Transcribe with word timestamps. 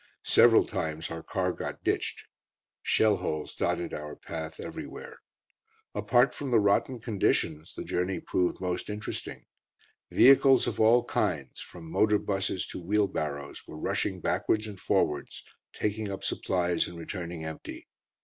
Several 0.25 0.65
times 0.65 1.11
our 1.11 1.21
car 1.21 1.53
got 1.53 1.83
ditched. 1.83 2.23
Shell 2.81 3.17
holes 3.17 3.53
dotted 3.53 3.93
our 3.93 4.15
path 4.15 4.59
everywhere. 4.59 5.19
Apart 5.93 6.33
from 6.33 6.49
the 6.49 6.59
rotten 6.59 6.99
conditions, 6.99 7.75
the 7.75 7.83
journey 7.83 8.19
proved 8.19 8.59
most 8.59 8.89
interesting; 8.89 9.45
vehicles 10.09 10.65
of 10.65 10.79
all 10.79 11.03
kinds, 11.03 11.61
from 11.61 11.85
motor 11.91 12.17
buses 12.17 12.65
to 12.69 12.81
wheelbarrows, 12.81 13.61
were 13.67 13.77
rushing 13.77 14.19
backwards 14.19 14.65
and 14.65 14.79
forwards, 14.79 15.43
taking 15.71 16.09
up 16.09 16.23
supplies 16.23 16.87
and 16.87 16.97
returning 16.97 17.45
empty. 17.45 17.87